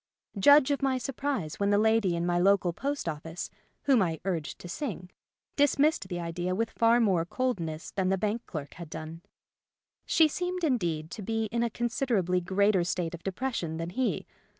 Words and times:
Judge 0.39 0.71
of 0.71 0.81
my 0.81 0.97
surprise 0.97 1.59
when 1.59 1.69
the 1.69 1.77
lady 1.77 2.15
in 2.15 2.25
my 2.25 2.39
local 2.39 2.73
post 2.73 3.07
office 3.07 3.51
(whom 3.83 4.01
I 4.01 4.19
urged 4.25 4.57
to 4.57 4.67
sing) 4.67 5.11
dismissed 5.55 6.07
the 6.07 6.19
idea 6.19 6.55
with 6.55 6.71
far 6.71 6.99
more 6.99 7.23
coldness 7.23 7.91
than 7.91 8.09
the 8.09 8.17
bank 8.17 8.47
clerk 8.47 8.73
had 8.73 8.89
done. 8.89 9.21
She 10.07 10.27
seemed, 10.27 10.63
indeed, 10.63 11.11
to 11.11 11.21
be 11.21 11.45
in 11.51 11.61
a 11.61 11.69
consider 11.69 12.17
ably 12.17 12.41
greater 12.41 12.83
state 12.83 13.13
of 13.13 13.21
depression 13.21 13.77
than 13.77 13.91
he. 13.91 14.25